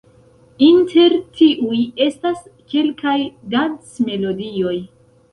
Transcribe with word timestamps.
Inter 0.67 1.11
tiuj 1.39 1.81
estas 2.05 2.39
kelkaj 2.73 3.17
dancmelodioj. 3.55 4.73